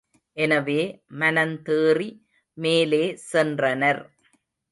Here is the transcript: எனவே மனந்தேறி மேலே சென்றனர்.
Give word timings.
எனவே 0.37 0.77
மனந்தேறி 1.19 2.09
மேலே 2.57 3.03
சென்றனர். 3.31 4.01